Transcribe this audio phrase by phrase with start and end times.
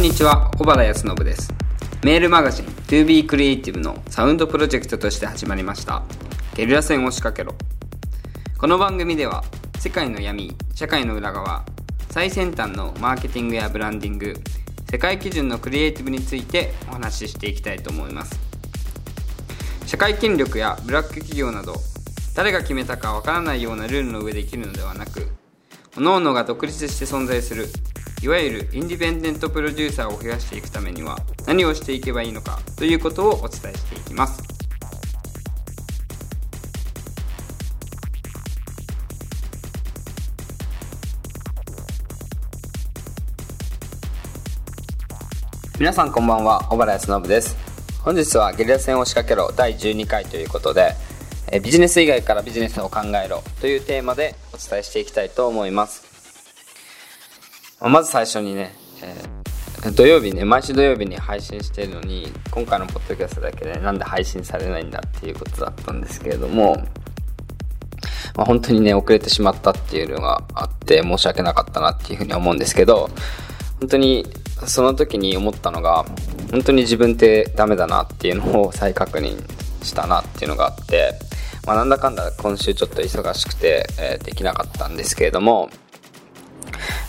[0.00, 1.52] んにちは小原康信です。
[2.02, 6.02] メールマガジン 2B クリエイティブのサウンドプロジェクトとして始まりました。
[6.54, 7.54] ゲリラ戦を仕掛けろ。
[8.56, 9.44] この番組では
[9.78, 11.66] 世界の闇社会の裏側
[12.08, 14.32] 最先端のマーケティングやブランディング
[14.90, 18.40] 世界基準のクリエイティブについてお話ししていきたいと思います。
[19.84, 21.74] 社会権力やブラック企業など
[22.34, 25.28] 誰が決めたかわからないようなルールの上で生きるのではなく
[25.94, 27.68] 各々が独立して存在する
[28.22, 34.42] いわゆるインディペンデントプロデューサーを増やしていくためには何をしていけばいいのかということをお伝えしていきます。
[45.78, 47.56] 皆さんこんばんは小原康信です。
[48.02, 50.94] 本日はゲリラ戦を仕掛けろ第12回ということで
[51.62, 56.09] ビジネス以外からビジネスを考えろというテーマでお伝えしていきたいと思います。
[57.88, 66.76] まず最初にね、えー、土曜日ね毎週土曜日に配信してるのに今回のポッドキャストだけで、ね、なんで配信されないんだっていうことだったんですけれども、
[68.36, 73.08] まあ、本当にね遅れてしまったっていうのがあって申し訳なかったなっていうふうに思うんですけど
[73.80, 74.26] 本当に
[74.66, 76.04] その時に思ったのが
[76.50, 79.42] 本当に自分ってダメだなっていうのを再確認
[79.82, 81.14] したなっていうのがあって、
[81.66, 85.70] まあ、なんだかんだ今週ちょっと忙しくて、えー、できなかったんですけれども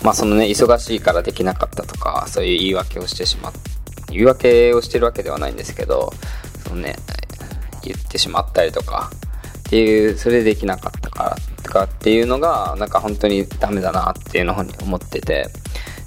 [0.03, 3.53] まあそのね忙しいからできなかったとかそういう言い訳をしてしまっ
[4.09, 6.11] 言い訳をしてるわけではないんですけど
[6.67, 6.95] そのね
[7.83, 9.09] 言ってしまったりとか
[9.59, 15.47] っていうそれでできなかったからとかっていうのがなんか本当にダメだなっていうのに思ってて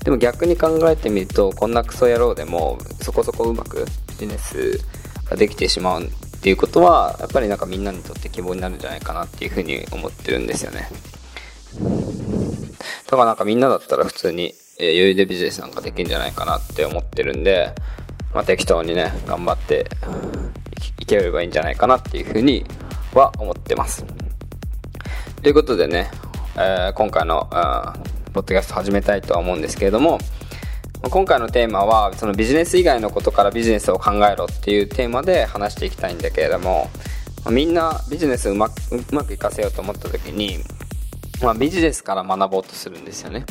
[0.05, 4.79] でも逆に考えてみるとこんなクソ野郎でもそこそこうまくビジネス
[5.25, 6.11] ができてしまうっ
[6.43, 10.91] ていうことはやっぱりなんかみんなにとって希望になるんじゃないかなっていうふうに思ってるんですよね。
[13.15, 17.73] だからなんかみんなだったら普通に、え余裕でビジネスなんかできるんじゃないかなって思ってるんで、
[18.35, 19.87] まあ、適当にね頑張って
[20.99, 22.65] いければいいんじゃないかなっていうふうに
[23.13, 24.05] は思ってます。
[25.43, 26.11] ということでね、
[26.57, 27.49] えー、今回の、
[28.33, 30.19] ポッドキャスト始めたいとは思うんですけれども、
[31.09, 36.91] 今回のテーマはそのビジネス以外のことからビジネスを考えろっていうテーマで話していきたいんだけれども
[37.51, 38.71] みんなビジネスうまう
[39.13, 40.65] まくいかせようと思った時に、
[41.43, 43.45] まあ、ビジネスから学ぼうとするんですよね。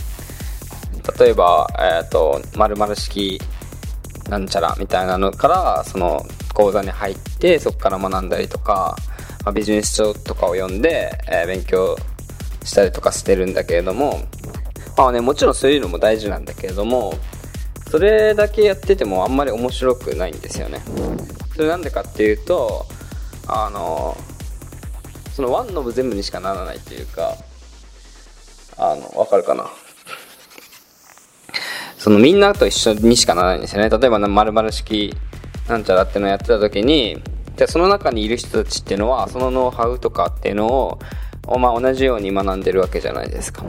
[1.20, 3.42] 例えば、えっ、ー、と〇〇式
[4.30, 8.96] なんちゃらみたいなのからその講座に入ってそこから学んだりとか、
[9.44, 11.98] まあ、ビジネス書とかを読んで、えー、勉強
[12.64, 14.20] したりとかしてるんだけれども
[14.98, 17.14] まあねもちろんそういうのも大事なんだけれども
[17.90, 20.82] それだけやっててもあんまり面白くないんですよね。
[21.56, 22.88] それなんでかっていうと
[23.48, 24.18] あの
[25.34, 27.36] そのワンノブ全部にしかならないというか
[28.78, 29.66] あのわかるかな？
[31.98, 33.90] そのみんなと一緒にしかならないんですよね。
[33.90, 35.16] 例えば〇〇式
[35.70, 37.22] なんちゃらってのをやってた時に
[37.56, 41.00] じゃその中にいる人たちっていうのはそのノウハウとかっていうのを
[41.46, 43.66] まあ、同じように学んでるわけじゃないですか。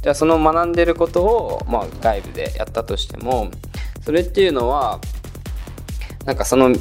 [0.00, 3.50] じゃあその学んでることを、まあ、外部でやったとしても
[4.00, 4.98] それっていうのは
[6.24, 6.74] なんかその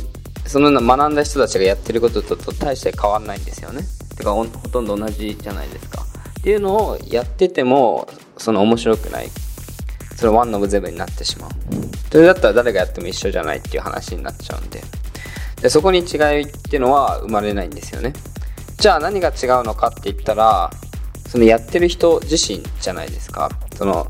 [0.46, 3.81] その学んだ人たちがやってることと大して変わんないんですよね。
[4.16, 6.06] てかほとんど同じじゃないですか。
[6.40, 8.08] っていうのをやってても
[8.38, 9.30] その面白くない。
[10.16, 11.50] それワンノブゼブになってしまう。
[12.12, 14.82] それだったら誰がやっても一緒じゃないっていう話になっちゃうんで。
[15.62, 18.14] でそこに違いっていうのは生まれないんですよね。
[18.78, 20.72] じゃあ何が違うのかって言ったら
[21.28, 23.50] そのやってる人自身じゃないですか。
[23.76, 24.10] その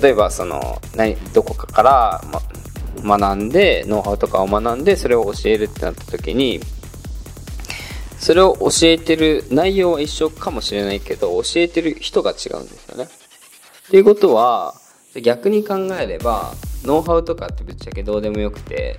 [0.00, 2.24] 例えばその何どこかから、
[3.02, 6.60] ま、学んでノウハウとかを学んでそれを教えるってなった時に
[8.18, 14.74] それを教えてる内容は一緒かもしれないけど教えてる人が違うんですよねっていうことは
[15.22, 16.52] 逆に考えれば
[16.84, 18.96] ノウハウとかってぶっちゃけどうでもよくて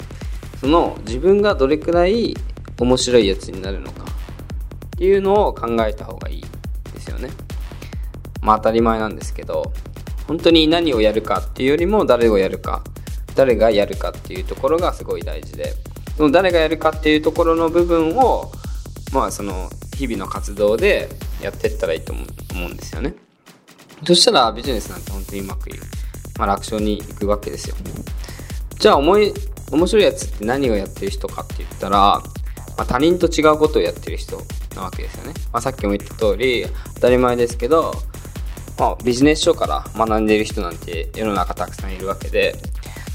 [0.60, 2.36] その自分がどれくらい
[2.80, 6.46] 面白いやつになるのかっていうのを考えた方がいい
[6.94, 7.30] ですよね。
[8.42, 9.72] まあ当たり前なんですけど、
[10.28, 12.84] 本当に何をやるかっていうよりも誰をやるか、
[13.36, 15.74] 誰がやるかっていうところがすごい大事で、
[16.18, 18.52] その誰がやるかっていうところの部分を、
[19.12, 21.10] まあその日々の活動で
[21.42, 22.22] やってったらいいと思
[22.54, 23.16] うんですよね。
[24.06, 25.86] そしたらビジネスなんて本当にうまくいく。
[26.38, 27.76] まあ楽勝にいくわけですよ。
[28.80, 29.34] じゃあ思い、
[29.72, 32.22] 面白いやつって何をやってる人かって言ったら、
[32.78, 34.40] まあ、他人と違うことをやってる人
[34.76, 35.34] なわけですよね。
[35.52, 37.96] まあ、さっきも言った通り、当たり前ですけど、
[38.78, 42.56] まあ、ビジネス書から学んでいる人なんて世の中たくさんいるわけで、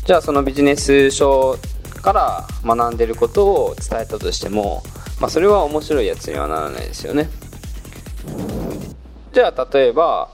[0.04, 1.56] じゃあそのビジネス書
[2.02, 4.82] から学んでることを伝えたとしても、
[5.22, 7.30] まあ、それは面白いやつにはならないですよね。
[9.32, 10.30] じゃあ例えば、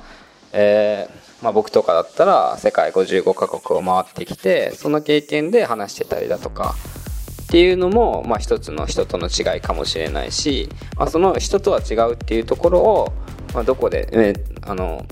[0.54, 1.06] え
[1.42, 6.74] まあ、僕とかだったら世界55カ国を回ってきてその経験で話してたりだとか
[7.42, 13.12] っていうのも、まあ、一つの人との違いかもしれないし、まあ、その人とは違うっていうところを、
[13.52, 14.32] まあ、どこで、ね、
[14.62, 15.04] あの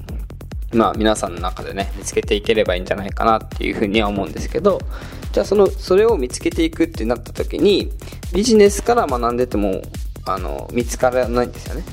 [0.73, 4.81] まあ皆さんの中でね見つけていければいいんじゃないかなっていうふうには思うんですけど
[5.37, 7.93] じゃあそのそれを見つけていくってなった時に
[8.33, 9.83] ビジネスから学んでても
[10.25, 11.85] あの見つからないんですよね。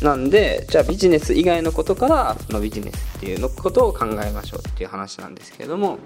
[0.00, 5.98] なんでじゃあビジネス以外のことからそのビジネスっていうのことを考えましょうっていう話なんですけれども。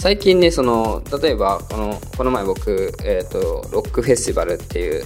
[0.00, 5.04] 最近ねその例えばこのこの前僕、えーと、ロックフェスティバルっていう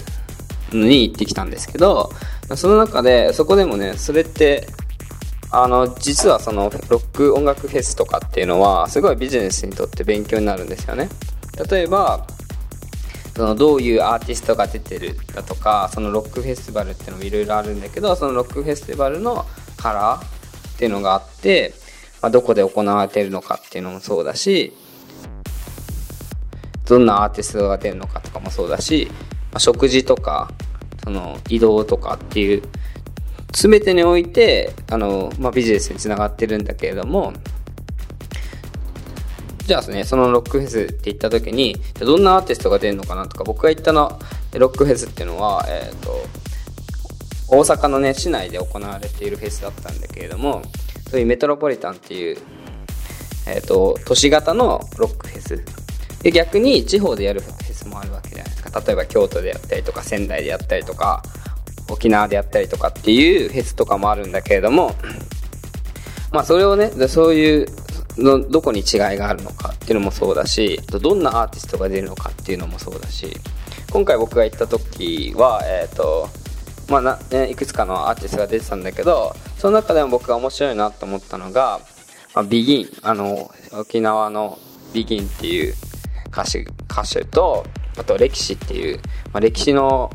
[0.70, 2.10] のに行ってきたんですけど
[2.54, 4.68] その中でそこでもねそれって
[5.58, 11.08] あの実はそのロック音楽フェスとかっていうのはすごいビジネスにとって勉強になるんですよね。
[11.70, 12.26] 例えば
[13.34, 19.46] そのどういうアーティストが出てるだとかそのロックフェスティバルっていうのもいろいろあるんだけどそのロックフェスティバルの
[19.78, 21.72] カラーっていうのがあって、
[22.20, 24.74] まあ、どこで行われてるのかっていうのもそうだし
[26.84, 29.08] どんなアーティストが出るのかとかもそうだし、
[29.52, 30.50] まあ、食事とか
[31.04, 32.62] その移動とかっていう
[33.56, 37.32] 全てにおいてあの、まあ、ビジネスにつながってるんだけれども
[39.66, 44.16] じゃあね、そのロックフェスって言った時に、どんなアーティストが出るのかなとか、僕が言ったの、
[44.56, 46.24] ロックフェスっていうのは、えっ、ー、と、
[47.48, 50.62] 大阪のね、市内で行われているフェスだったんだけれども、
[51.10, 52.38] そういうメトロポリタンっていう、
[53.48, 55.64] えっ、ー、と、都市型のロックフェス。
[56.22, 58.80] で、逆に地方でやるフェスもあるわけじゃないですか。
[58.86, 61.24] 例えば京都でやったりとか、仙台でやったりとか、
[61.88, 64.94] 沖縄でやったりとかっていうフェスとかもあるんだけれども、
[66.32, 67.66] まあそれをね、そういう
[68.18, 68.84] のどこに違い
[69.16, 73.30] があるのかっていうのもそうだしどんなアーティストが出るのかっていうのもそうだし
[73.90, 76.28] 今回僕が行った時はえっ、ー、と
[76.88, 81.80] まあな、ね、いくつかのアーティストが出てたんだけどその中でも僕が面白いなと思ったのが、
[82.34, 84.58] まあ、ビギンあの沖縄の
[84.92, 85.74] ビギンっていう
[86.28, 87.66] 歌手歌手と
[87.98, 88.98] あと歴史っていう、
[89.32, 90.10] まあ、歴史の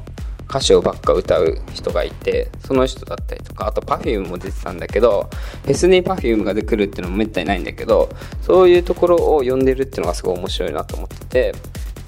[0.52, 5.30] 歌詞をばっか歌う人がいてその人だったりとかあと Perfume も出てたんだけど
[5.64, 8.10] フェスに Perfume が出くるっていうのもめったにないんだけど
[8.42, 11.56] そういうところを呼んでるっていうのがすごい面白いなと思ってて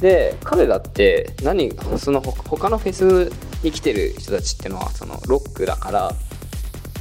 [0.01, 3.31] で彼らって何その他のフェス
[3.63, 6.12] に来てる人たちっていうのはそのロックだから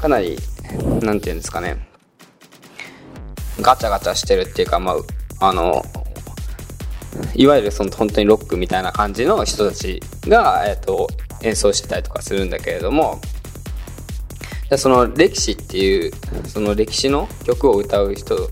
[0.01, 0.39] かなり
[1.03, 1.89] 何て言うんですかね
[3.61, 4.95] ガチャガチャしてるっていうかま
[5.41, 5.83] ああの
[7.35, 11.09] いわゆるその本当にロックみたいな感じの人たちが、えっ、ー、と、
[11.43, 13.21] 演奏してたりとかするんだけれども
[14.77, 16.13] その歴史っていう
[16.47, 18.49] その歴史の曲を歌う人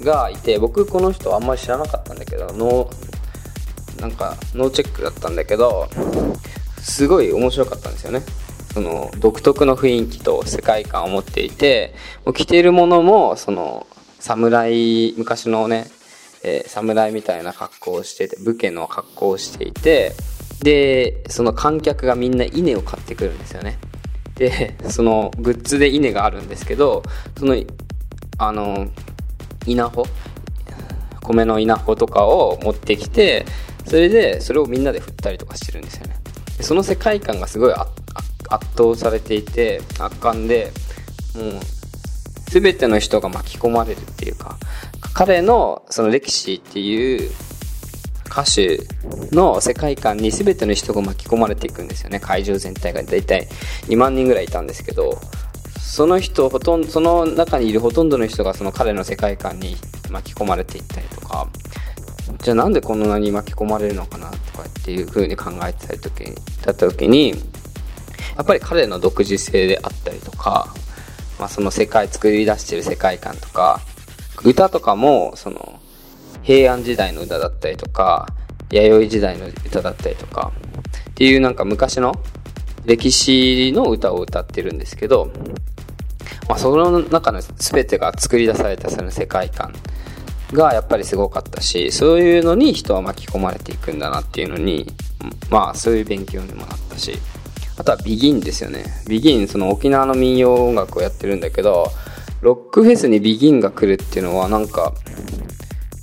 [0.00, 5.88] がいて僕この人あんまり知らなかったんだけどノーなんかノーチェックだったんだけど
[6.78, 8.22] すごい面白かったんですよね。
[8.74, 11.94] その独特の雰囲気と世界観を持っていて
[12.34, 13.86] 着ているものもその
[14.18, 15.90] 侍昔のね、
[16.42, 20.12] えー、侍みたいな格好をしてて武家の格好をしていて
[20.62, 23.78] でその観客がみんな稲を買ってくるんですよね。
[24.34, 27.02] でそのグッズで稲があるんですけど
[27.38, 27.56] その
[28.38, 28.88] あの
[29.66, 30.08] 稲穂？
[31.20, 33.44] 米の稲穂とかを持ってきて
[33.86, 36.16] それでそれをみんなで振ったりとかしてるんですよね。
[36.56, 37.90] でその世界観がすごい圧
[38.76, 40.72] 倒されていて圧巻で
[41.34, 41.60] もう
[42.50, 44.58] 全ての人が巻き込まれるっていうか
[45.14, 47.30] 彼のその歴史っていう
[48.32, 48.80] 歌手
[49.30, 52.18] の世界観に全ての人が巻き込まれていくんですよね。
[52.18, 53.46] 会場全体が大体
[53.88, 55.20] 2万人ぐらいいたんですけど
[55.78, 59.76] その人ほとんどその中にいるほとんどの人がその彼の世界観に
[60.10, 61.46] 巻き込まれていったりとか
[62.42, 70.72] じゃあなんでこんなに巻き込まれるのかなとかっていう風に考えてた時にだった時にやっぱり彼の独自性であったりとか、
[71.38, 73.82] まあ、その世界作り出してる世界観とか
[74.42, 75.81] 歌とかもその
[76.42, 78.26] 平安時代の歌だったりとか、
[78.70, 80.52] 弥生時代の歌だったりとか、
[81.10, 82.14] っていうなんか昔の
[82.84, 85.30] 歴史の歌を歌ってるんですけど、
[86.48, 89.72] まあ、その中の全てが作り出されたその世界観
[90.52, 94.86] がやっぱりすごかったし、そういうのに人は巻き込まれていくんだなっていうのに、
[95.50, 97.18] まあそういう勉強にもなったし、
[97.78, 98.84] あとはビギンですよね。
[99.08, 101.90] ビギン、その沖縄の民謡音楽をやってるんだけど、
[102.40, 104.92] ロックフェスにビギンが来るっていうのはなんか、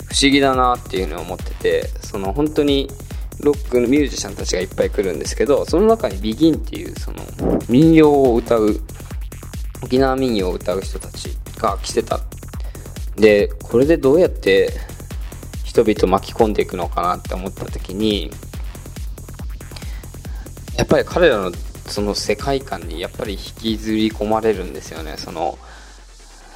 [0.10, 2.90] 不思議だなっていうのを思っててその本当に
[3.42, 7.24] ロックのミュージシャンたちがいっぱい来るんですけどその中にビギンっていうその
[7.70, 8.82] 民謡を歌う
[9.82, 12.20] 沖縄民謡を歌う人たちが来てた。
[13.16, 14.72] でこれでどうやって
[15.64, 18.32] 人々巻き込んでいくのかなって思った時に
[20.78, 21.52] やっぱり彼らの
[21.86, 23.40] その世界観にやっぱり引
[23.78, 25.16] きずり込まれるんですよね。
[25.18, 25.58] その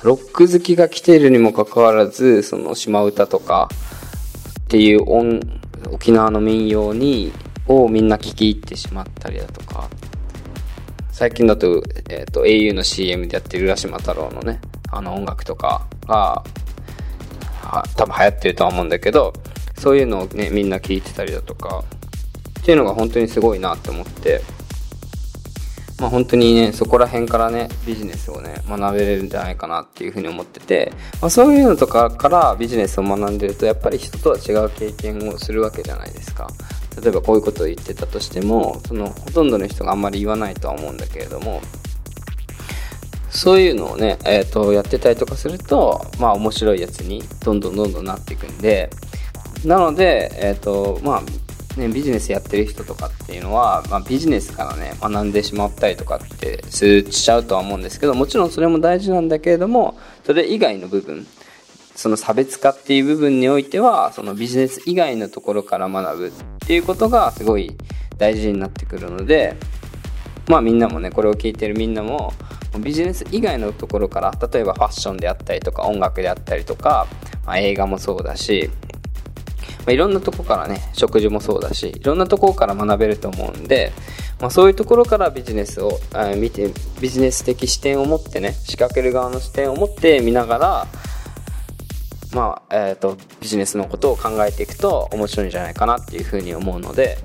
[0.04, 3.70] ロック好きが来ているにもかかわらず、その島唄とか
[4.60, 5.40] っていう音、
[5.92, 7.32] 沖縄の民謡に、
[7.68, 9.90] をみんな聞き入ってしまったりだとか、
[11.14, 14.60] 最近だと、えっ、ー、と、au の CM でやってる浦島太郎のね、
[14.92, 16.44] あの音楽とかが、
[17.96, 19.32] 多分流行ってるとは思うんだけど、
[19.78, 21.86] そういうのをね、みんな聞いてたりだとか、
[22.60, 24.42] っていうのが本当にすごいなって思って、
[26.04, 30.92] まあ本当にね、そこら辺からね、ビジネスをね、学べれるんじゃないかなっていうふうに思ってて、
[31.22, 36.50] まあそういうのとかからビジネスを学んでると、やっぱり人とは違う経験をするわけじゃないですか。
[37.02, 41.62] 例えばこういうことを言ってたとしても、そのほとんどの人があんまり言わないとは思うんだけれども、
[43.30, 48.90] そういうのをね、えっ、ー、と、やってたりとかすると、まあ面白いやつにどんどんどんどんなっていくんで、
[49.64, 51.22] なので、えっ、ー、と、まあ、
[51.78, 61.26] ね、ビジネスやってる人とかっていうのは、まあ、ビジネスからね、学んでしまったりとかってしちゃうとは思うんですけど、もちろんそれも大事なんだけれども、それ以外の部分、
[61.96, 67.76] その差別化っていう部分においては、そのビジネス以外のところから学ぶっていうことがすごい
[68.18, 69.56] 大事になってくるので、
[70.48, 72.34] まあみんなもね、これを聞いてるみんなも、
[72.80, 77.08] ビジネス以外のところから、例えばファッションであったりとか、音楽であったりとか、
[77.46, 78.70] まあ、映画もそうだし、
[79.86, 83.92] まあ、いろんなとこからね、食事もそうだし、いろんなとこから学べると思うんで、
[84.40, 86.72] まあ、そういうところからビジネスを、え見て、
[87.02, 90.88] ビジネス的視点を持ってね、仕掛ける側の視点を持って見ながら、
[92.34, 97.18] まあ、えっ、ー、と、ビジネスのことを考えていくと面白いんじゃないかなっていうふうに思うので、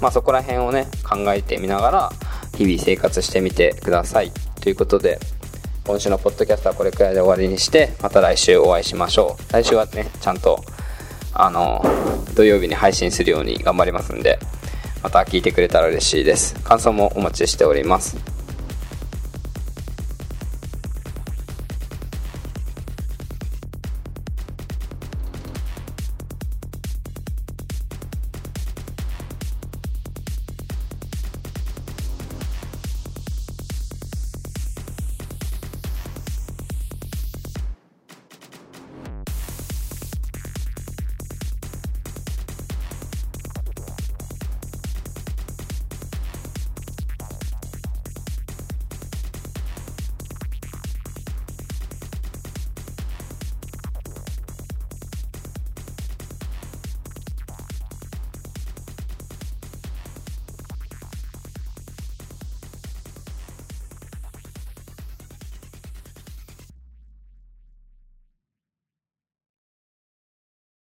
[0.00, 2.12] まあそこら辺をね、考えてみながら、
[2.56, 4.32] 日々生活してみてください。
[4.60, 5.18] ということで、
[5.86, 9.52] 今週のポッドキャストはこれくらいで終わりにして、また来週お会いしましょう。
[9.52, 10.62] 来週はね、ちゃんと
[11.42, 11.84] あの、
[12.34, 14.38] 土曜日に配信するように頑張りますんで、
[15.02, 16.54] また聞いてくれたら嬉しいです。
[16.62, 18.39] 感想もお待ちしております。